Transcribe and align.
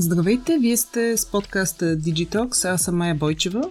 Здравейте, 0.00 0.58
вие 0.58 0.76
сте 0.76 1.16
с 1.16 1.26
подкаста 1.26 1.84
Digitox, 1.84 2.64
аз 2.64 2.82
съм 2.82 2.96
Майя 2.96 3.14
Бойчева. 3.14 3.62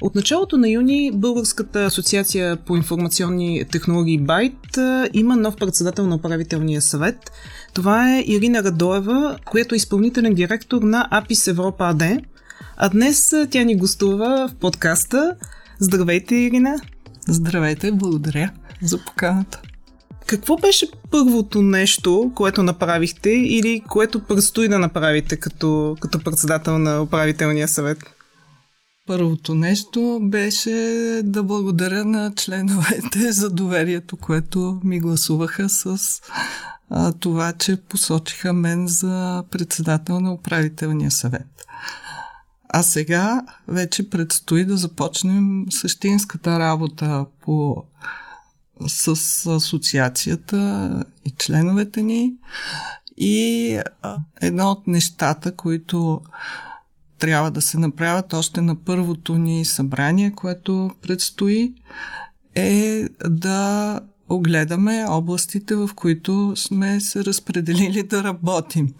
От 0.00 0.14
началото 0.14 0.56
на 0.56 0.68
юни 0.68 1.10
Българската 1.14 1.84
асоциация 1.84 2.56
по 2.56 2.76
информационни 2.76 3.64
технологии 3.72 4.18
Байт 4.18 4.78
има 5.12 5.36
нов 5.36 5.56
председател 5.56 6.06
на 6.06 6.14
управителния 6.14 6.82
съвет. 6.82 7.32
Това 7.72 8.16
е 8.16 8.24
Ирина 8.26 8.62
Радоева, 8.62 9.38
която 9.44 9.74
е 9.74 9.76
изпълнителен 9.76 10.34
директор 10.34 10.82
на 10.82 11.08
Апис 11.10 11.46
Европа 11.46 11.84
АД. 11.88 12.02
А 12.76 12.88
днес 12.88 13.34
тя 13.50 13.62
ни 13.62 13.76
гостува 13.76 14.48
в 14.48 14.54
подкаста. 14.54 15.36
Здравейте, 15.78 16.34
Ирина! 16.34 16.80
Здравейте, 17.28 17.92
благодаря 17.92 18.50
за 18.82 19.04
поканата. 19.04 19.62
Какво 20.26 20.56
беше 20.56 20.86
първото 21.10 21.62
нещо, 21.62 22.32
което 22.34 22.62
направихте 22.62 23.30
или 23.30 23.82
което 23.88 24.20
предстои 24.20 24.68
да 24.68 24.78
направите 24.78 25.36
като, 25.36 25.96
като 26.00 26.18
председател 26.18 26.78
на 26.78 27.02
управителния 27.02 27.68
съвет? 27.68 27.98
Първото 29.06 29.54
нещо 29.54 30.20
беше 30.22 30.70
да 31.24 31.42
благодаря 31.42 32.04
на 32.04 32.32
членовете 32.36 33.18
за 33.32 33.50
доверието, 33.50 34.16
което 34.16 34.80
ми 34.84 35.00
гласуваха 35.00 35.68
с 35.68 35.98
а, 36.90 37.12
това, 37.12 37.52
че 37.52 37.76
посочиха 37.76 38.52
мен 38.52 38.86
за 38.88 39.44
председател 39.50 40.20
на 40.20 40.32
управителния 40.32 41.10
съвет. 41.10 41.46
А 42.68 42.82
сега 42.82 43.42
вече 43.68 44.10
предстои 44.10 44.64
да 44.64 44.76
започнем 44.76 45.64
същинската 45.70 46.58
работа 46.58 47.26
по 47.40 47.84
с 48.86 49.08
асоциацията 49.46 51.04
и 51.24 51.30
членовете 51.30 52.02
ни. 52.02 52.34
И 53.16 53.78
едно 54.40 54.70
от 54.70 54.86
нещата, 54.86 55.56
които 55.56 56.20
трябва 57.18 57.50
да 57.50 57.62
се 57.62 57.78
направят 57.78 58.32
още 58.32 58.60
на 58.60 58.76
първото 58.84 59.38
ни 59.38 59.64
събрание, 59.64 60.30
което 60.30 60.90
предстои, 61.02 61.74
е 62.54 63.04
да 63.28 64.00
огледаме 64.28 65.04
областите, 65.08 65.74
в 65.74 65.90
които 65.96 66.52
сме 66.56 67.00
се 67.00 67.24
разпределили 67.24 68.02
да 68.02 68.24
работим. 68.24 68.94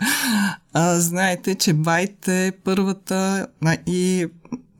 А, 0.73 1.01
знаете, 1.01 1.55
че 1.55 1.73
Байт 1.73 2.29
е 2.29 2.53
първата 2.65 3.47
и 3.87 4.27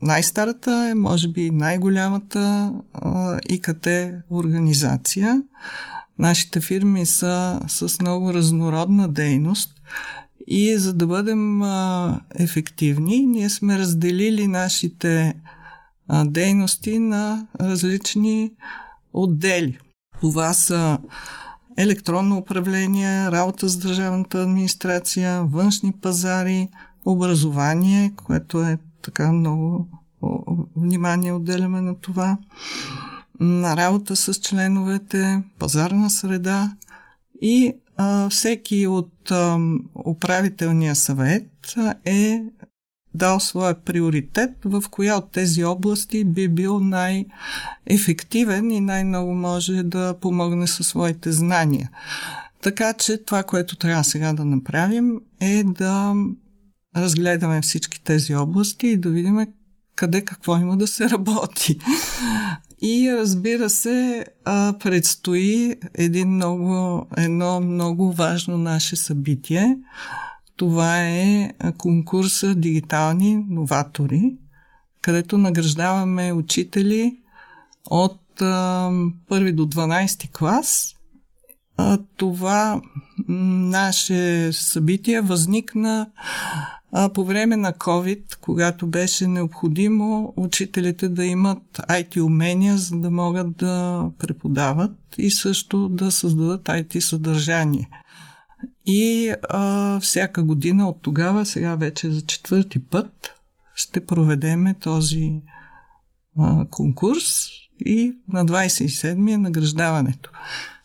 най-старата 0.05 0.87
е, 0.91 0.95
може 0.95 1.27
би, 1.27 1.51
най-голямата 1.51 2.73
а, 2.93 3.39
ИКТ 3.49 3.87
организация. 4.29 5.41
Нашите 6.19 6.61
фирми 6.61 7.05
са 7.05 7.61
с 7.67 8.01
много 8.01 8.33
разнородна 8.33 9.07
дейност 9.07 9.69
и 10.47 10.77
за 10.77 10.93
да 10.93 11.07
бъдем 11.07 11.61
ефективни, 12.35 13.25
ние 13.25 13.49
сме 13.49 13.79
разделили 13.79 14.47
нашите 14.47 15.33
дейности 16.25 16.99
на 16.99 17.47
различни 17.61 18.51
отдели. 19.13 19.77
Това 20.21 20.53
са 20.53 20.97
електронно 21.77 22.37
управление, 22.37 23.31
работа 23.31 23.69
с 23.69 23.77
държавната 23.77 24.41
администрация, 24.41 25.43
външни 25.43 25.93
пазари, 26.01 26.69
образование, 27.05 28.13
което 28.25 28.61
е 28.61 28.77
така 29.05 29.31
много 29.31 29.87
внимание 30.75 31.33
отделяме 31.33 31.81
на 31.81 31.95
това. 31.95 32.37
На 33.39 33.77
работа 33.77 34.15
с 34.15 34.33
членовете, 34.33 35.43
пазарна 35.59 36.09
среда 36.09 36.71
и 37.41 37.73
а, 37.97 38.29
всеки 38.29 38.87
от 38.87 39.31
а, 39.31 39.59
управителния 40.05 40.95
съвет 40.95 41.75
е 42.05 42.43
дал 43.13 43.39
своя 43.39 43.75
приоритет, 43.81 44.51
в 44.65 44.83
коя 44.91 45.15
от 45.15 45.31
тези 45.31 45.63
области 45.63 46.23
би 46.23 46.47
бил 46.47 46.79
най-ефективен 46.79 48.71
и 48.71 48.81
най-много 48.81 49.33
може 49.33 49.83
да 49.83 50.15
помогне 50.21 50.67
със 50.67 50.87
своите 50.87 51.31
знания. 51.31 51.89
Така 52.61 52.93
че 52.93 53.17
това, 53.17 53.43
което 53.43 53.75
трябва 53.75 54.03
сега 54.03 54.33
да 54.33 54.45
направим 54.45 55.21
е 55.39 55.63
да 55.63 56.15
разгледаме 56.95 57.61
всички 57.61 58.03
тези 58.03 58.35
области 58.35 58.87
и 58.87 58.97
да 58.97 59.09
видим 59.09 59.47
къде 59.95 60.21
какво 60.21 60.57
има 60.57 60.77
да 60.77 60.87
се 60.87 61.09
работи. 61.09 61.79
И 62.81 63.11
разбира 63.11 63.69
се, 63.69 64.25
предстои 64.79 65.75
един 65.93 66.29
много, 66.29 67.05
едно 67.17 67.61
много 67.61 68.13
важно 68.13 68.57
наше 68.57 68.95
събитие. 68.95 69.77
Това 70.55 71.01
е 71.01 71.51
конкурса 71.77 72.55
Дигитални 72.55 73.45
новатори, 73.49 74.35
където 75.01 75.37
награждаваме 75.37 76.33
учители 76.33 77.17
от 77.89 78.21
първи 79.27 79.51
до 79.53 79.65
12 79.65 80.31
клас. 80.31 80.95
Това 82.17 82.81
наше 83.27 84.49
събитие 84.53 85.21
възникна 85.21 86.09
а, 86.91 87.09
по 87.09 87.25
време 87.25 87.55
на 87.55 87.73
COVID, 87.73 88.35
когато 88.41 88.87
беше 88.87 89.27
необходимо 89.27 90.33
учителите 90.37 91.09
да 91.09 91.25
имат 91.25 91.63
IT 91.77 92.21
умения, 92.21 92.77
за 92.77 92.95
да 92.95 93.11
могат 93.11 93.57
да 93.57 94.05
преподават 94.19 94.91
и 95.17 95.31
също 95.31 95.89
да 95.89 96.11
създадат 96.11 96.63
IT 96.63 96.99
съдържание. 96.99 97.89
И 98.85 99.33
а, 99.49 99.99
всяка 99.99 100.43
година 100.43 100.89
от 100.89 101.01
тогава, 101.01 101.45
сега 101.45 101.75
вече 101.75 102.11
за 102.11 102.21
четвърти 102.21 102.79
път, 102.79 103.33
ще 103.75 104.05
проведеме 104.05 104.73
този 104.73 105.41
а, 106.39 106.65
конкурс 106.69 107.25
и 107.85 108.13
на 108.33 108.45
27 108.45 109.33
е 109.33 109.37
награждаването. 109.37 110.31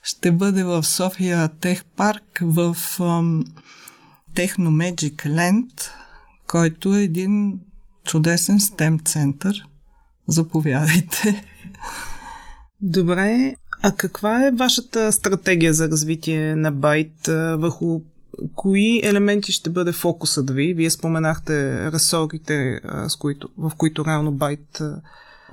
Ще 0.03 0.33
бъде 0.33 0.65
в 0.65 0.83
София 0.83 1.49
Тех 1.49 1.84
Парк 1.84 2.39
в 2.43 2.77
ам, 3.00 3.44
Техно 4.35 4.71
Magic 4.71 5.27
Land, 5.27 5.91
който 6.47 6.95
е 6.95 7.03
един 7.03 7.61
чудесен 8.05 8.61
STEM 8.61 9.05
център. 9.05 9.67
Заповядайте. 10.29 11.45
Добре, 12.81 13.55
а 13.83 13.93
каква 13.97 14.47
е 14.47 14.51
вашата 14.51 15.13
стратегия 15.13 15.75
за 15.75 15.89
развитие 15.89 16.57
на 16.57 16.73
Байт? 16.73 17.27
Върху 17.59 18.01
кои 18.55 19.01
елементи 19.05 19.53
ще 19.53 19.71
бъде 19.71 19.93
фокусът 19.93 20.51
ви? 20.51 20.75
Вие 20.75 20.91
споменахте 20.91 21.87
ресорите, 21.93 22.81
с 23.09 23.17
които, 23.17 23.49
в 23.59 23.73
които 23.77 24.05
реално 24.05 24.33
Байт 24.33 24.83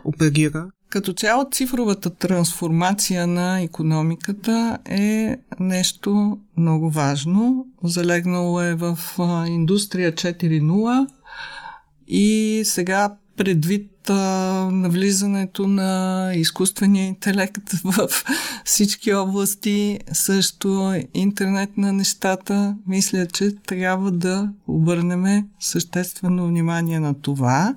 оперира. 0.06 0.68
Като 0.90 1.14
цяло 1.14 1.46
цифровата 1.52 2.10
трансформация 2.10 3.28
на 3.28 3.62
економиката 3.62 4.78
е 4.86 5.38
нещо 5.60 6.40
много 6.58 6.90
важно. 6.90 7.66
Залегнало 7.84 8.62
е 8.62 8.76
в 8.76 9.00
индустрия 9.48 10.12
4.0 10.14 11.08
и 12.08 12.62
сега 12.66 13.16
предвид 13.38 13.92
навлизането 14.72 15.68
на 15.68 16.32
изкуствения 16.36 17.06
интелект 17.06 17.72
в 17.84 18.08
всички 18.66 19.14
области, 19.14 20.00
също 20.12 21.02
интернет 21.14 21.78
на 21.78 21.94
нещата, 21.94 22.76
мисля, 22.88 23.28
че 23.28 23.56
трябва 23.56 24.12
да 24.12 24.50
обърнем 24.68 25.46
съществено 25.60 26.48
внимание 26.48 27.00
на 27.00 27.22
това 27.22 27.76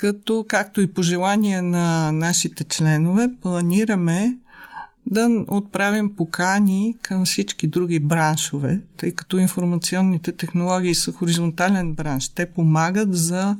като, 0.00 0.44
както 0.48 0.80
и 0.80 0.92
пожелание 0.92 1.62
на 1.62 2.12
нашите 2.12 2.64
членове, 2.64 3.28
планираме 3.42 4.38
да 5.06 5.44
отправим 5.48 6.16
покани 6.16 6.96
към 7.02 7.24
всички 7.24 7.66
други 7.66 8.00
браншове, 8.00 8.80
тъй 8.96 9.12
като 9.12 9.38
информационните 9.38 10.32
технологии 10.32 10.94
са 10.94 11.12
хоризонтален 11.12 11.94
бранш. 11.94 12.28
Те 12.28 12.52
помагат 12.52 13.14
за 13.14 13.56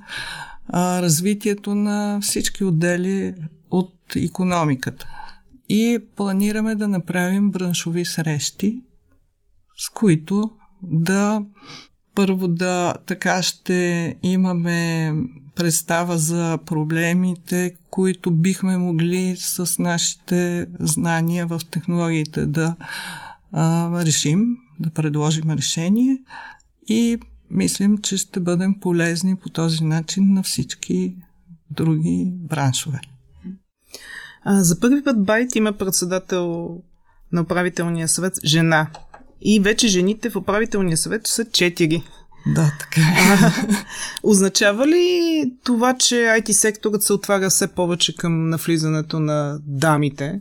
а, 0.68 1.02
развитието 1.02 1.74
на 1.74 2.20
всички 2.22 2.64
отдели 2.64 3.34
от 3.70 3.94
економиката. 4.16 5.08
И 5.68 5.98
планираме 6.16 6.74
да 6.74 6.88
направим 6.88 7.50
браншови 7.50 8.04
срещи, 8.04 8.82
с 9.76 9.90
които 9.90 10.50
да 10.82 11.42
първо 12.14 12.48
да 12.48 12.94
така 13.06 13.42
ще 13.42 14.16
имаме 14.22 15.12
представа 15.54 16.18
за 16.18 16.58
проблемите, 16.66 17.74
които 17.90 18.30
бихме 18.30 18.76
могли 18.76 19.36
с 19.38 19.78
нашите 19.78 20.66
знания 20.80 21.46
в 21.46 21.60
технологиите 21.70 22.46
да 22.46 22.76
а, 23.52 23.90
решим, 24.04 24.56
да 24.80 24.90
предложим 24.90 25.50
решение 25.50 26.18
и 26.88 27.18
мислим, 27.50 27.98
че 27.98 28.16
ще 28.16 28.40
бъдем 28.40 28.80
полезни 28.80 29.36
по 29.36 29.48
този 29.48 29.84
начин 29.84 30.34
на 30.34 30.42
всички 30.42 31.16
други 31.70 32.32
браншове. 32.34 33.00
А, 34.44 34.62
за 34.62 34.80
първи 34.80 35.04
път 35.04 35.24
Байт 35.24 35.54
има 35.54 35.72
председател 35.72 36.76
на 37.32 37.40
управителния 37.40 38.08
съвет 38.08 38.34
жена. 38.44 38.90
И 39.42 39.60
вече 39.60 39.88
жените 39.88 40.30
в 40.30 40.36
управителния 40.36 40.96
съвет 40.96 41.26
са 41.26 41.44
четири. 41.44 42.02
Да, 42.46 42.72
така. 42.80 43.00
означава 44.22 44.86
ли 44.86 45.44
това, 45.64 45.94
че 45.94 46.14
IT 46.14 46.52
секторът 46.52 47.02
се 47.02 47.12
отваря 47.12 47.50
все 47.50 47.68
повече 47.74 48.16
към 48.16 48.48
навлизането 48.48 49.20
на 49.20 49.58
дамите? 49.66 50.40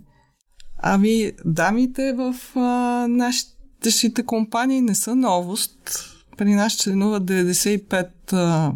Ами, 0.77 1.31
дамите 1.45 2.13
в 2.13 2.35
а, 2.55 3.07
нашите 3.07 4.25
компании 4.25 4.81
не 4.81 4.95
са 4.95 5.15
новост. 5.15 6.05
При 6.37 6.53
нас 6.53 6.77
членуват 6.77 7.23
95 7.23 8.09
а, 8.33 8.71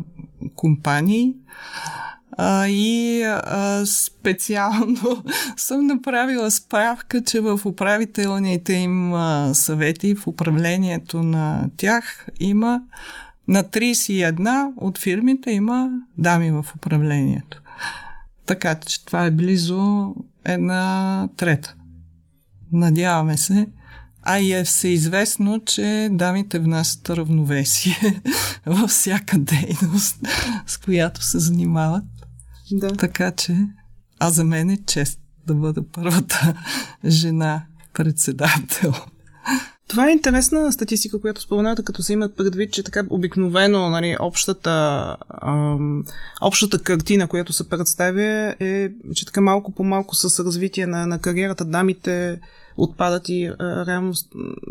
компании. 0.56 1.34
А, 2.38 2.68
и 2.68 3.22
а, 3.24 3.86
специално 3.86 5.24
съм 5.58 5.88
направила 5.88 6.52
справка, 6.52 7.22
че 7.24 7.40
в 7.40 7.60
управителните 7.66 8.74
им 8.74 9.14
а, 9.14 9.52
съвети, 9.54 10.16
в 10.16 10.28
управлението 10.28 11.24
на 11.24 11.70
тях 11.78 12.28
има 12.40 12.82
на 13.48 13.64
31 13.64 14.72
от 14.78 14.98
фирмите 14.98 15.52
има 15.52 15.90
дами 16.18 16.52
в 16.52 16.66
управлението. 16.76 17.62
Така 18.46 18.76
че 18.76 19.06
това 19.06 19.26
е 19.26 19.32
близо 19.32 20.14
една 20.46 21.30
трета. 21.38 21.76
Надяваме 22.72 23.38
се. 23.38 23.68
А 24.22 24.40
и 24.40 24.54
е 24.54 24.64
всеизвестно, 24.64 25.60
че 25.66 26.10
дамите 26.12 26.60
внасят 26.60 27.10
равновесие 27.10 28.22
във 28.66 28.90
всяка 28.90 29.38
дейност, 29.40 30.18
с 30.68 30.78
която 30.78 31.24
се 31.24 31.40
занимават. 31.40 32.04
Да. 32.74 32.88
Така 32.88 33.32
че, 33.32 33.68
а 34.20 34.30
за 34.30 34.44
мен 34.44 34.70
е 34.70 34.78
чест 34.86 35.20
да 35.48 35.54
бъда 35.54 35.84
първата 35.92 36.54
жена 37.06 37.66
председател. 37.94 38.94
Това 39.88 40.10
е 40.10 40.12
интересна 40.12 40.72
статистика, 40.72 41.22
която 41.22 41.42
спомената, 41.42 41.84
като 41.84 42.04
се 42.04 42.14
имат 42.14 42.38
предвид, 42.38 42.74
че 42.74 42.84
така 42.84 43.04
обикновено 43.10 43.90
нали, 43.90 44.18
общата, 44.20 45.18
ам, 45.42 46.04
общата 46.42 46.80
картина, 46.80 47.28
която 47.28 47.54
се 47.54 47.70
представя 47.70 48.56
е, 48.60 48.90
че 49.16 49.26
така 49.26 49.42
малко 49.42 49.72
по 49.72 49.84
малко 49.84 50.16
с 50.16 50.46
развитие 50.46 50.88
на, 50.88 51.08
на 51.08 51.20
кариерата 51.20 51.66
дамите 51.66 52.40
отпадат 52.78 53.30
и 53.30 53.46
а, 53.46 53.86
реално 53.86 54.14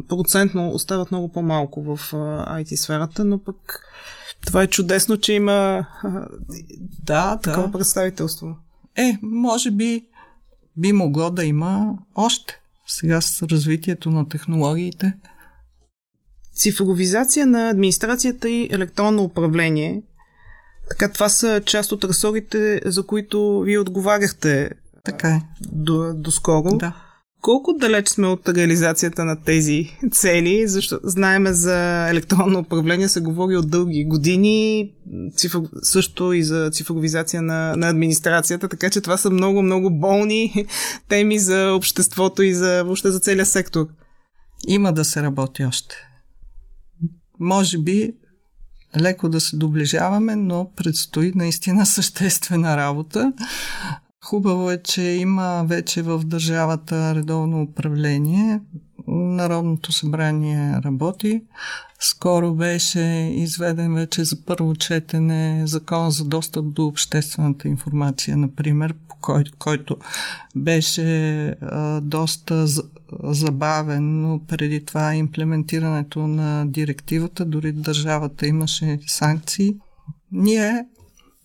процентно 0.09 0.71
остават 0.71 1.11
много 1.11 1.33
по-малко 1.33 1.83
в 1.83 2.13
а, 2.13 2.17
IT 2.61 2.75
сферата, 2.75 3.25
но 3.25 3.39
пък 3.39 3.81
това 4.47 4.63
е 4.63 4.67
чудесно, 4.67 5.17
че 5.17 5.33
има 5.33 5.87
а, 6.03 6.27
да, 7.03 7.39
такова 7.43 7.67
да. 7.67 7.73
представителство. 7.73 8.57
Е, 8.97 9.19
може 9.23 9.71
би 9.71 10.05
би 10.77 10.93
могло 10.93 11.31
да 11.31 11.45
има 11.45 11.99
още 12.15 12.61
сега 12.87 13.21
с 13.21 13.43
развитието 13.43 14.11
на 14.11 14.29
технологиите. 14.29 15.15
Цифровизация 16.55 17.47
на 17.47 17.71
администрацията 17.71 18.51
и 18.51 18.69
електронно 18.73 19.23
управление. 19.23 20.03
Така, 20.89 21.13
това 21.13 21.29
са 21.29 21.63
част 21.67 21.93
от 21.93 22.05
ресорите, 22.05 22.81
за 22.85 23.07
които 23.07 23.61
вие 23.61 23.79
отговаряхте. 23.79 24.71
Така 25.05 25.29
е. 25.29 25.43
До, 25.61 26.15
доскоро. 26.15 26.77
Да. 26.77 26.97
Колко 27.43 27.73
далеч 27.73 28.09
сме 28.09 28.27
от 28.27 28.49
реализацията 28.49 29.25
на 29.25 29.43
тези 29.43 29.97
цели? 30.13 30.69
Защото 30.69 31.09
знаеме 31.09 31.53
за 31.53 32.09
електронно 32.09 32.59
управление 32.59 33.09
се 33.09 33.21
говори 33.21 33.57
от 33.57 33.71
дълги 33.71 34.05
години, 34.05 34.93
цифр... 35.37 35.59
също 35.83 36.33
и 36.33 36.43
за 36.43 36.71
цифровизация 36.71 37.43
на, 37.43 37.77
на 37.77 37.89
администрацията, 37.89 38.69
така 38.69 38.91
че 38.91 39.01
това 39.01 39.17
са 39.17 39.31
много, 39.31 39.63
много 39.63 39.91
болни 39.91 40.67
теми 41.09 41.39
за 41.39 41.73
обществото 41.77 42.43
и 42.43 42.55
за, 42.55 42.83
въобще 42.85 43.11
за 43.11 43.21
целия 43.21 43.47
сектор. 43.47 43.87
Има 44.69 44.93
да 44.93 45.05
се 45.05 45.23
работи 45.23 45.65
още. 45.65 45.95
Може 47.41 47.79
би 47.79 48.13
леко 49.01 49.29
да 49.29 49.41
се 49.41 49.57
доближаваме, 49.57 50.37
но 50.37 50.71
предстои 50.77 51.33
наистина 51.35 51.87
съществена 51.87 52.77
работа. 52.77 53.33
Хубаво 54.25 54.71
е, 54.71 54.83
че 54.83 55.03
има 55.03 55.65
вече 55.69 56.03
в 56.03 56.25
държавата 56.25 57.15
редовно 57.15 57.63
управление. 57.63 58.61
Народното 59.09 59.93
събрание 59.93 60.81
работи. 60.85 61.43
Скоро 62.01 62.55
беше 62.55 63.01
изведен 63.35 63.95
вече 63.95 64.25
за 64.25 64.45
първо 64.45 64.75
четене 64.75 65.63
закон 65.67 66.11
за 66.11 66.25
достъп 66.25 66.73
до 66.73 66.87
обществената 66.87 67.69
информация, 67.69 68.37
например, 68.37 68.95
кой, 69.21 69.45
който 69.59 69.97
беше 70.57 71.47
а, 71.49 72.01
доста 72.01 72.67
забавен, 73.23 74.23
но 74.23 74.41
преди 74.49 74.85
това 74.85 75.15
имплементирането 75.15 76.27
на 76.27 76.67
директивата, 76.67 77.45
дори 77.45 77.73
държавата 77.73 78.47
имаше 78.47 78.99
санкции. 79.07 79.77
Ние 80.33 80.85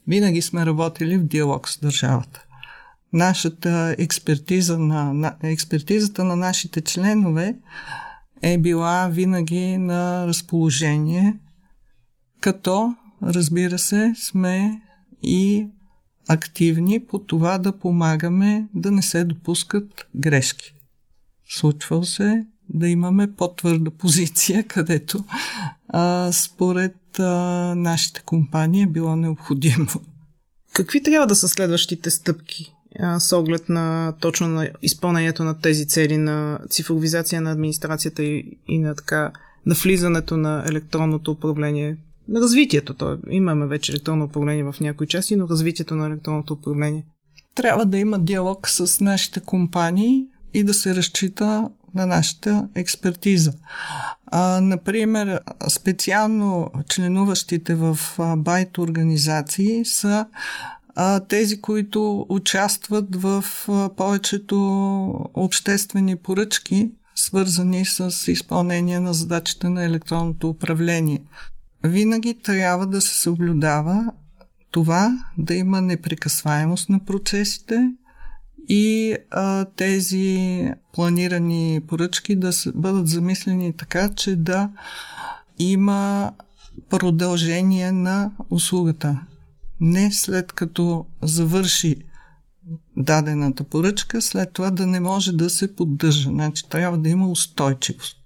винаги 0.07 0.41
сме 0.41 0.65
работили 0.65 1.17
в 1.17 1.23
диалог 1.23 1.69
с 1.69 1.79
държавата 1.79 2.46
нашата 3.13 3.95
експертиза 3.97 4.79
на, 4.79 5.13
на, 5.13 5.35
експертизата 5.43 6.23
на 6.23 6.35
нашите 6.35 6.81
членове 6.81 7.55
е 8.41 8.57
била 8.57 9.07
винаги 9.07 9.77
на 9.77 10.27
разположение, 10.27 11.39
като, 12.39 12.95
разбира 13.23 13.79
се, 13.79 14.13
сме 14.17 14.81
и 15.23 15.67
активни 16.27 17.05
по 17.05 17.19
това 17.19 17.57
да 17.57 17.79
помагаме 17.79 18.67
да 18.73 18.91
не 18.91 19.01
се 19.01 19.23
допускат 19.23 20.07
грешки. 20.15 20.73
Случвал 21.49 22.03
се 22.03 22.45
да 22.69 22.87
имаме 22.87 23.33
по-твърда 23.33 23.91
позиция, 23.91 24.63
където 24.67 25.25
а, 25.87 26.31
според 26.31 27.19
а, 27.19 27.23
нашите 27.77 28.21
компании 28.21 28.81
е 28.81 28.87
било 28.87 29.15
необходимо. 29.15 29.87
Какви 30.73 31.03
трябва 31.03 31.27
да 31.27 31.35
са 31.35 31.47
следващите 31.47 32.11
стъпки 32.11 32.73
с 33.19 33.37
оглед 33.37 33.69
на 33.69 34.13
точно 34.19 34.47
на 34.47 34.69
изпълнението 34.81 35.43
на 35.43 35.59
тези 35.59 35.87
цели 35.87 36.17
на 36.17 36.59
цифровизация 36.69 37.41
на 37.41 37.51
администрацията 37.51 38.23
и, 38.23 38.57
и 38.67 38.79
на 38.79 38.95
така 38.95 39.31
на 39.65 39.75
влизането 39.83 40.37
на 40.37 40.63
електронното 40.69 41.31
управление, 41.31 41.97
на 42.27 42.39
развитието. 42.39 42.93
То, 42.93 43.17
имаме 43.29 43.67
вече 43.67 43.91
електронно 43.91 44.25
управление 44.25 44.63
в 44.63 44.75
някои 44.81 45.07
части, 45.07 45.35
но 45.35 45.47
развитието 45.47 45.95
на 45.95 46.07
електронното 46.07 46.53
управление. 46.53 47.05
Трябва 47.55 47.85
да 47.85 47.97
има 47.97 48.19
диалог 48.19 48.69
с 48.69 49.01
нашите 49.01 49.39
компании 49.39 50.25
и 50.53 50.63
да 50.63 50.73
се 50.73 50.95
разчита 50.95 51.69
на 51.95 52.05
нашата 52.05 52.67
експертиза. 52.75 53.53
А, 54.25 54.61
например, 54.61 55.39
специално 55.69 56.71
членуващите 56.89 57.75
в 57.75 57.99
байт 58.37 58.77
организации 58.77 59.85
са 59.85 60.25
тези, 61.29 61.61
които 61.61 62.25
участват 62.29 63.15
в 63.15 63.43
повечето 63.97 64.57
обществени 65.33 66.15
поръчки, 66.15 66.91
свързани 67.15 67.85
с 67.85 68.31
изпълнение 68.31 68.99
на 68.99 69.13
задачите 69.13 69.69
на 69.69 69.83
електронното 69.83 70.49
управление. 70.49 71.23
Винаги 71.83 72.41
трябва 72.43 72.87
да 72.87 73.01
се 73.01 73.21
съблюдава 73.21 74.11
това 74.71 75.23
да 75.37 75.53
има 75.53 75.81
непрекъсваемост 75.81 76.89
на 76.89 77.05
процесите 77.05 77.91
и 78.69 79.15
а, 79.31 79.65
тези 79.65 80.69
планирани 80.93 81.81
поръчки 81.87 82.35
да 82.35 82.53
се, 82.53 82.71
бъдат 82.75 83.07
замислени 83.07 83.73
така, 83.73 84.09
че 84.09 84.35
да 84.35 84.69
има 85.59 86.31
продължение 86.89 87.91
на 87.91 88.31
услугата 88.49 89.19
не 89.79 90.11
след 90.11 90.51
като 90.51 91.05
завърши 91.23 91.95
дадената 92.97 93.63
поръчка, 93.63 94.21
след 94.21 94.53
това 94.53 94.71
да 94.71 94.87
не 94.87 94.99
може 94.99 95.31
да 95.31 95.49
се 95.49 95.75
поддържа. 95.75 96.29
Значи 96.29 96.69
трябва 96.69 96.97
да 96.97 97.09
има 97.09 97.29
устойчивост. 97.29 98.17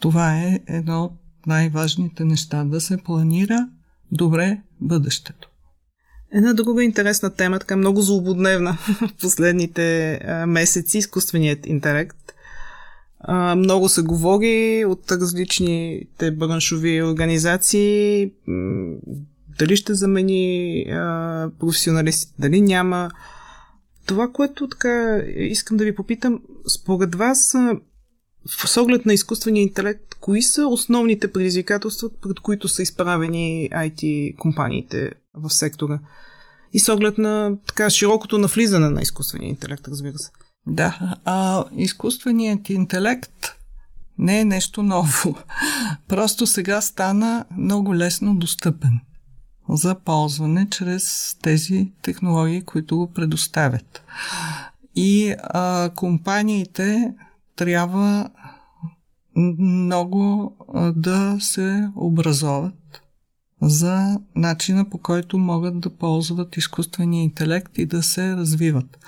Това 0.00 0.38
е 0.38 0.60
едно 0.66 1.04
от 1.04 1.12
най-важните 1.46 2.24
неща. 2.24 2.64
Да 2.64 2.80
се 2.80 2.96
планира 2.96 3.68
добре 4.12 4.60
бъдещето. 4.80 5.48
Една 6.32 6.52
друга 6.52 6.84
интересна 6.84 7.30
тема, 7.30 7.58
така 7.58 7.76
много 7.76 8.02
злободневна 8.02 8.72
в 8.72 9.08
последните 9.20 10.18
месеци, 10.46 10.98
изкуственият 10.98 11.66
интелект. 11.66 12.16
Много 13.56 13.88
се 13.88 14.02
говори 14.02 14.84
от 14.84 15.12
различните 15.12 16.30
браншови 16.30 17.02
организации 17.02 18.30
дали 19.58 19.76
ще 19.76 19.94
замени 19.94 20.80
а, 20.90 21.50
професионалистите, 21.60 22.34
дали 22.38 22.60
няма. 22.60 23.10
Това, 24.06 24.32
което 24.32 24.68
така 24.68 25.22
искам 25.36 25.76
да 25.76 25.84
ви 25.84 25.94
попитам, 25.94 26.40
според 26.80 27.14
вас, 27.14 27.56
с 28.46 28.76
оглед 28.76 29.06
на 29.06 29.14
изкуствения 29.14 29.62
интелект, 29.62 30.14
кои 30.20 30.42
са 30.42 30.66
основните 30.66 31.32
предизвикателства, 31.32 32.10
пред 32.22 32.40
които 32.40 32.68
са 32.68 32.82
изправени 32.82 33.68
IT 33.72 34.36
компаниите 34.36 35.12
в 35.34 35.50
сектора? 35.50 36.00
И 36.72 36.80
с 36.80 36.92
оглед 36.92 37.18
на 37.18 37.56
така 37.66 37.90
широкото 37.90 38.38
навлизане 38.38 38.90
на 38.90 39.02
изкуствения 39.02 39.48
интелект, 39.48 39.88
разбира 39.88 40.18
се. 40.18 40.30
Да, 40.66 41.16
а 41.24 41.64
изкуственият 41.76 42.70
интелект 42.70 43.48
не 44.18 44.40
е 44.40 44.44
нещо 44.44 44.82
ново. 44.82 45.36
Просто 46.08 46.46
сега 46.46 46.80
стана 46.80 47.44
много 47.58 47.96
лесно 47.96 48.34
достъпен 48.34 49.00
за 49.72 49.94
ползване 49.94 50.68
чрез 50.70 51.36
тези 51.42 51.92
технологии, 52.02 52.62
които 52.62 52.96
го 52.96 53.12
предоставят. 53.12 54.04
И 54.96 55.34
а, 55.42 55.90
компаниите 55.94 57.14
трябва 57.56 58.30
много 59.36 60.54
да 60.96 61.36
се 61.40 61.88
образоват 61.96 63.02
за 63.62 64.20
начина 64.36 64.90
по 64.90 64.98
който 64.98 65.38
могат 65.38 65.80
да 65.80 65.90
ползват 65.90 66.56
изкуствения 66.56 67.22
интелект 67.22 67.78
и 67.78 67.86
да 67.86 68.02
се 68.02 68.36
развиват. 68.36 68.98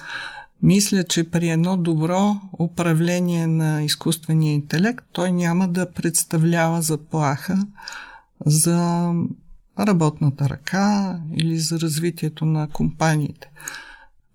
Мисля, 0.62 1.04
че 1.04 1.30
при 1.30 1.49
едно 1.49 1.76
добро 1.76 2.37
управление 2.59 3.47
на 3.47 3.83
изкуствения 3.83 4.52
интелект 4.52 5.04
той 5.12 5.33
няма 5.33 5.68
да 5.68 5.90
представлява 5.90 6.83
заплаха 6.83 7.66
за 8.47 9.11
работната 9.78 10.49
ръка 10.49 11.19
или 11.37 11.59
за 11.59 11.81
развитието 11.81 12.45
на 12.45 12.69
компаниите. 12.69 13.50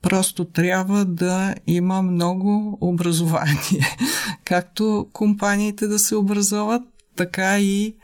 Просто 0.01 0.45
трябва 0.45 1.05
да 1.05 1.55
има 1.67 2.01
много 2.01 2.77
образование. 2.81 3.97
Както 4.45 5.07
компаниите 5.13 5.87
да 5.87 5.99
се 5.99 6.15
образоват, 6.15 6.81
така 7.15 7.59
и 7.59 7.95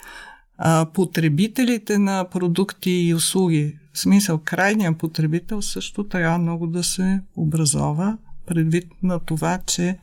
а, 0.57 0.85
потребителите 0.93 1.97
на 1.97 2.29
продукти 2.29 2.91
и 2.91 3.13
услуги. 3.13 3.77
В 3.93 3.99
смисъл, 3.99 4.39
крайният 4.43 4.97
потребител 4.97 5.61
също 5.61 6.03
трябва 6.03 6.37
много 6.37 6.67
да 6.67 6.83
се 6.83 7.21
образова, 7.35 8.17
предвид 8.45 8.85
на 9.03 9.19
това, 9.19 9.59
че 9.65 9.97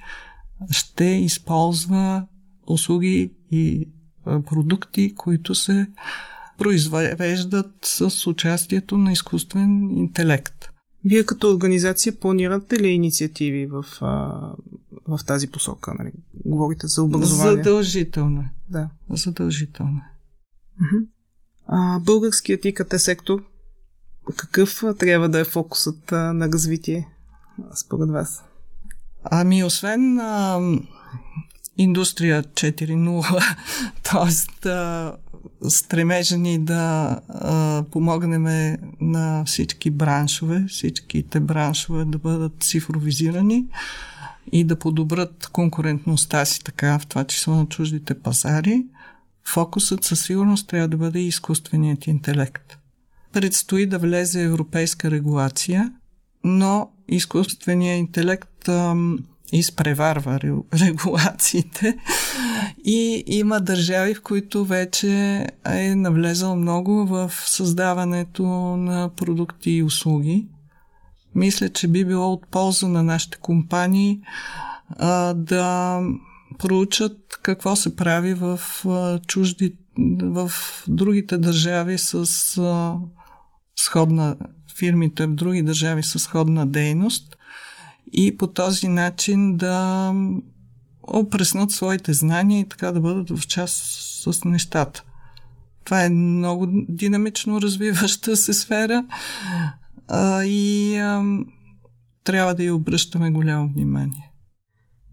ще 0.71 1.05
използва 1.05 2.27
услуги 2.67 3.31
и 3.51 3.89
продукти, 4.25 5.15
които 5.15 5.55
се 5.55 5.87
произвеждат 6.62 7.73
с 7.85 8.26
участието 8.26 8.99
на 8.99 9.12
изкуствен 9.12 9.90
интелект. 9.97 10.69
Вие 11.04 11.25
като 11.25 11.50
организация 11.50 12.21
планирате 12.21 12.81
ли 12.81 12.88
инициативи 12.88 13.66
в, 13.66 13.85
в 15.09 15.21
тази 15.26 15.50
посока? 15.50 15.95
Нали? 15.99 16.12
Говорите 16.45 16.87
за 16.87 17.02
образование. 17.02 17.57
Задължително. 17.57 18.40
Е. 18.40 18.50
Да. 18.69 18.88
Задължително. 19.11 19.99
Е. 19.99 20.12
А, 21.66 21.99
българският 21.99 22.64
ИКТ 22.64 22.95
сектор, 22.97 23.45
какъв 24.37 24.85
трябва 24.99 25.28
да 25.28 25.40
е 25.40 25.45
фокусът 25.45 26.12
на 26.12 26.49
развитие 26.49 27.09
според 27.75 28.11
вас? 28.11 28.45
Ами, 29.25 29.64
освен 29.64 30.19
а, 30.21 30.61
индустрия 31.76 32.42
4.0, 32.42 33.57
т.е. 34.02 35.32
стремежа 35.69 36.39
ни 36.39 36.59
да 36.59 37.21
а, 37.29 37.85
помогнем 37.91 38.77
на 39.01 39.45
всички 39.45 39.91
браншове, 39.91 40.65
всичките 40.69 41.41
браншове 41.41 42.05
да 42.05 42.19
бъдат 42.19 42.53
цифровизирани 42.61 43.67
и 44.53 44.65
да 44.65 44.79
подобрат 44.79 45.49
конкурентността 45.53 46.45
си 46.45 46.65
така, 46.65 46.99
в 46.99 47.07
това 47.07 47.25
число 47.25 47.55
на 47.55 47.67
чуждите 47.67 48.15
пазари, 48.15 48.87
фокусът 49.45 50.05
със 50.05 50.25
сигурност 50.25 50.69
трябва 50.69 50.89
да 50.89 50.97
бъде 50.97 51.21
изкуственият 51.21 52.07
интелект. 52.07 52.79
Предстои 53.33 53.87
да 53.87 53.99
влезе 53.99 54.43
европейска 54.43 55.11
регулация, 55.11 55.93
но 56.45 56.91
изкуственият 57.09 57.99
интелект 57.99 58.69
ам, 58.69 59.19
изпреварва 59.53 60.41
регулациите 60.75 61.99
и 62.85 63.25
има 63.26 63.61
държави, 63.61 64.14
в 64.14 64.23
които 64.23 64.64
вече 64.64 65.47
е 65.66 65.95
навлезал 65.95 66.57
много 66.57 67.07
в 67.07 67.33
създаването 67.47 68.42
на 68.76 69.11
продукти 69.16 69.71
и 69.71 69.83
услуги. 69.83 70.47
Мисля, 71.35 71.69
че 71.69 71.88
би 71.88 72.04
било 72.04 72.33
от 72.33 72.47
полза 72.50 72.88
на 72.88 73.02
нашите 73.02 73.38
компании 73.38 74.21
а, 74.88 75.35
да 75.35 76.00
проучат 76.59 77.19
какво 77.42 77.76
се 77.76 77.97
прави 77.97 78.35
в 78.35 78.61
а, 78.87 79.19
чужди, 79.19 79.76
в 80.23 80.52
другите 80.88 81.38
държави 81.38 81.99
с 81.99 82.14
а, 82.59 82.97
сходна 83.76 84.37
фирмите 84.78 85.26
в 85.26 85.35
други 85.35 85.62
държави 85.62 86.02
с 86.02 86.19
сходна 86.19 86.66
дейност 86.66 87.37
и 88.12 88.37
по 88.37 88.47
този 88.47 88.88
начин 88.88 89.57
да 89.57 90.14
опреснат 91.03 91.71
своите 91.71 92.13
знания 92.13 92.61
и 92.61 92.69
така 92.69 92.93
да 92.93 93.01
бъдат 93.01 93.39
в 93.39 93.47
част 93.47 93.77
с 94.23 94.45
нещата. 94.45 95.05
Това 95.85 96.05
е 96.05 96.11
много 96.11 96.67
динамично 96.89 97.61
развиваща 97.61 98.37
се 98.37 98.53
сфера 98.53 99.05
а, 100.09 100.45
и 100.45 100.97
а, 100.97 101.23
трябва 102.25 102.55
да 102.55 102.65
й 102.65 102.71
обръщаме 102.71 103.31
голямо 103.31 103.69
внимание. 103.69 104.33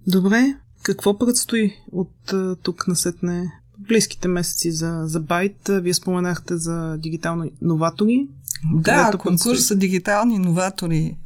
Добре, 0.08 0.56
какво 0.84 1.18
предстои 1.18 1.74
от 1.92 2.34
тук 2.64 2.88
на 2.88 2.96
сетне 2.96 3.52
близките 3.80 4.28
месеци 4.28 4.72
за, 4.72 5.02
за 5.06 5.20
Байт? 5.20 5.70
Вие 5.70 5.94
споменахте 5.94 6.58
за 6.58 6.98
дигитални 6.98 7.52
новатори. 7.62 8.28
Да, 8.74 9.12
конкурса 9.20 9.76
Дигитални 9.76 10.36
иноватори 10.36 11.18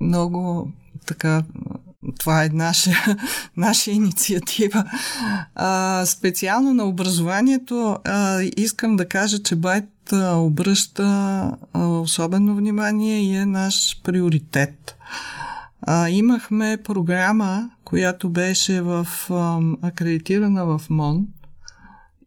много 0.00 0.72
така 1.06 1.44
това 2.18 2.44
е 2.44 2.48
наша, 2.48 2.90
наша 3.56 3.90
инициатива. 3.90 4.84
А, 5.54 6.06
специално 6.06 6.74
на 6.74 6.84
образованието 6.84 7.98
а, 8.04 8.42
искам 8.56 8.96
да 8.96 9.08
кажа, 9.08 9.42
че 9.42 9.56
Байт 9.56 10.12
обръща 10.12 11.04
а, 11.72 11.86
особено 11.86 12.56
внимание 12.56 13.22
и 13.22 13.36
е 13.36 13.46
наш 13.46 14.00
приоритет. 14.04 14.96
А, 15.80 16.08
имахме 16.08 16.78
програма, 16.84 17.70
която 17.84 18.30
беше 18.30 18.80
в, 18.80 19.06
а, 19.30 19.60
акредитирана 19.82 20.66
в 20.66 20.82
МОН 20.90 21.26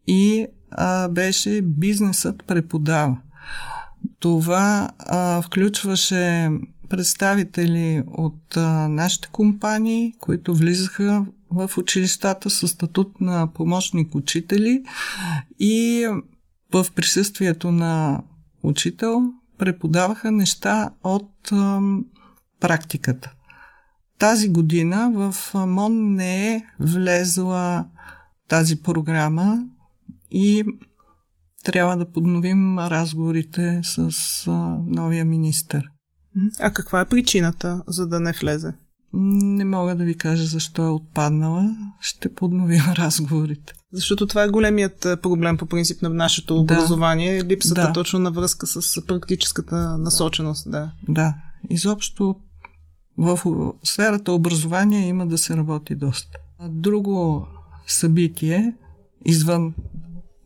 и 0.06 0.46
а, 0.70 1.08
беше 1.08 1.62
Бизнесът 1.62 2.44
преподава. 2.46 3.16
Това 4.20 4.90
а, 4.98 5.42
включваше 5.42 6.50
представители 6.92 8.02
от 8.06 8.56
а, 8.56 8.88
нашите 8.88 9.28
компании, 9.28 10.14
които 10.20 10.54
влизаха 10.54 11.26
в 11.50 11.70
училищата 11.78 12.50
с 12.50 12.68
статут 12.68 13.20
на 13.20 13.52
помощник 13.52 14.14
учители 14.14 14.84
и 15.58 16.06
в 16.72 16.86
присъствието 16.94 17.72
на 17.72 18.22
учител 18.62 19.22
преподаваха 19.58 20.30
неща 20.30 20.90
от 21.04 21.52
а, 21.52 21.80
практиката. 22.60 23.32
Тази 24.18 24.48
година 24.48 25.10
в 25.14 25.54
МОН 25.54 26.14
не 26.14 26.54
е 26.54 26.64
влезла 26.80 27.86
тази 28.48 28.82
програма 28.82 29.64
и 30.30 30.64
трябва 31.64 31.96
да 31.96 32.12
подновим 32.12 32.78
разговорите 32.78 33.80
с 33.82 34.10
новия 34.86 35.24
министр. 35.24 35.82
А 36.60 36.70
каква 36.70 37.00
е 37.00 37.08
причината, 37.08 37.82
за 37.86 38.06
да 38.06 38.20
не 38.20 38.32
влезе? 38.32 38.74
Не 39.14 39.64
мога 39.64 39.96
да 39.96 40.04
ви 40.04 40.14
кажа 40.14 40.44
защо 40.44 40.82
е 40.82 40.90
отпаднала. 40.90 41.76
Ще 42.00 42.34
подновим 42.34 42.82
разговорите. 42.94 43.72
Защото 43.92 44.26
това 44.26 44.42
е 44.42 44.48
големият 44.48 45.00
проблем 45.22 45.56
по 45.56 45.66
принцип 45.66 46.02
на 46.02 46.08
нашето 46.08 46.60
образование. 46.60 47.38
Да. 47.38 47.48
Липсата 47.48 47.82
да. 47.82 47.92
точно 47.92 48.18
на 48.18 48.30
връзка 48.30 48.66
с 48.66 49.06
практическата 49.06 49.98
насоченост. 49.98 50.70
Да. 50.70 50.92
да. 51.08 51.34
Изобщо 51.70 52.36
в 53.18 53.40
сферата 53.84 54.32
образование 54.32 55.08
има 55.08 55.26
да 55.26 55.38
се 55.38 55.56
работи 55.56 55.94
доста. 55.94 56.38
Друго 56.68 57.46
събитие, 57.86 58.74
извън 59.24 59.74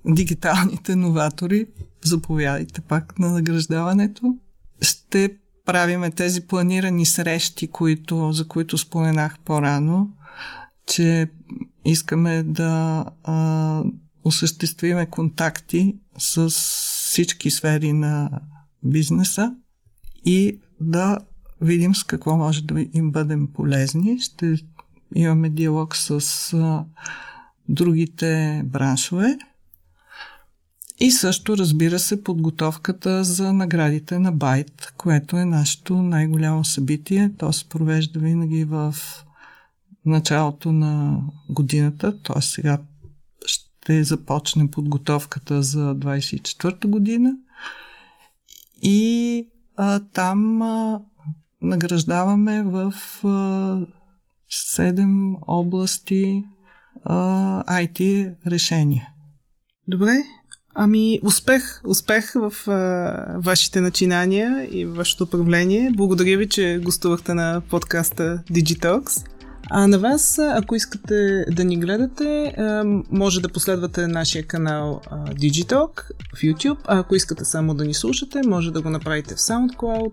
дигиталните 0.07 0.97
новатори, 0.97 1.67
заповядайте 2.05 2.81
пак 2.81 3.19
на 3.19 3.31
награждаването. 3.33 4.37
Ще 4.81 5.37
правиме 5.67 6.11
тези 6.11 6.47
планирани 6.47 7.07
срещи, 7.07 7.69
които, 7.69 8.33
за 8.33 8.49
които 8.49 8.79
споменах 8.79 9.39
по-рано, 9.39 10.11
че 10.87 11.31
искаме 11.85 12.43
да 12.43 13.05
а, 13.25 13.83
осъществиме 14.25 15.07
контакти 15.07 15.97
с 16.19 16.51
всички 16.51 17.51
сфери 17.51 17.93
на 17.93 18.31
бизнеса 18.83 19.55
и 20.25 20.61
да 20.81 21.19
видим 21.61 21.95
с 21.95 22.05
какво 22.05 22.37
може 22.37 22.63
да 22.63 22.81
им 22.93 23.11
бъдем 23.11 23.49
полезни. 23.53 24.21
Ще 24.21 24.57
имаме 25.15 25.51
диалог 25.51 25.97
с 25.97 26.11
а, 26.53 26.85
другите 27.69 28.63
браншове 28.65 29.39
и 30.99 31.11
също, 31.11 31.57
разбира 31.57 31.99
се, 31.99 32.25
подготовката 32.25 33.25
за 33.25 33.53
наградите 33.53 34.19
на 34.19 34.33
Байт, 34.33 34.93
което 34.97 35.37
е 35.37 35.45
нашето 35.45 36.03
най-голямо 36.03 36.65
събитие. 36.65 37.33
То 37.39 37.53
се 37.53 37.69
провежда 37.69 38.21
винаги 38.21 38.65
в 38.65 38.95
началото 40.05 40.73
на 40.73 41.21
годината, 41.51 42.23
т.е. 42.23 42.43
сега 42.43 42.79
ще 43.47 44.05
започне 44.05 44.71
подготовката 44.71 45.63
за 45.63 45.95
24-та 45.97 46.89
година. 46.89 47.37
И 48.83 49.49
а, 49.77 50.01
там 50.01 50.63
а, 50.63 51.01
награждаваме 51.63 52.63
в 52.63 52.95
а, 53.25 53.29
7 54.51 55.37
области 55.47 56.45
а, 57.05 57.83
IT 57.85 58.35
решения. 58.47 59.09
Добре. 59.89 60.13
Ами, 60.79 61.21
успех, 61.23 61.81
успех 61.85 62.33
в 62.35 62.71
а, 62.71 63.39
вашите 63.39 63.81
начинания 63.81 64.69
и 64.71 64.85
вашето 64.85 65.25
управление. 65.25 65.91
Благодаря 65.97 66.39
ви, 66.39 66.49
че 66.49 66.81
гостувахте 66.85 67.35
на 67.35 67.63
подкаста 67.71 68.43
Digitalks. 68.51 69.27
А 69.71 69.87
на 69.87 69.99
вас, 69.99 70.39
ако 70.39 70.75
искате 70.75 71.45
да 71.51 71.65
ни 71.65 71.77
гледате, 71.77 72.55
може 73.11 73.41
да 73.41 73.49
последвате 73.49 74.07
нашия 74.07 74.47
канал 74.47 75.01
Digitalk 75.13 76.11
в 76.37 76.41
YouTube, 76.41 76.79
а 76.85 76.99
ако 76.99 77.15
искате 77.15 77.45
само 77.45 77.75
да 77.75 77.85
ни 77.85 77.95
слушате, 77.95 78.41
може 78.47 78.73
да 78.73 78.83
го 78.83 78.91
направите 78.91 79.35
в 79.35 79.39
SoundCloud, 79.39 80.13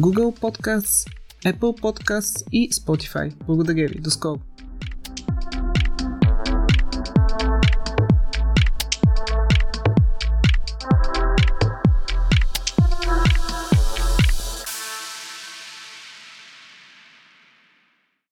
Google 0.00 0.40
Podcasts, 0.40 1.10
Apple 1.44 1.80
Podcasts 1.80 2.44
и 2.52 2.70
Spotify. 2.70 3.32
Благодаря 3.46 3.88
ви. 3.88 3.98
До 3.98 4.10
скоро! 4.10 4.40